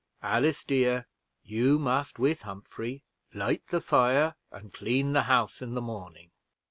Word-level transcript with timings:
Alice, 0.23 0.63
dear, 0.63 1.05
you 1.43 1.77
must, 1.77 2.17
with 2.17 2.41
Humphrey, 2.41 3.03
light 3.35 3.67
the 3.67 3.79
fire 3.79 4.33
and 4.51 4.73
clean 4.73 5.13
the 5.13 5.21
house 5.29 5.61
in 5.61 5.75
the 5.75 5.79
morning. 5.79 6.31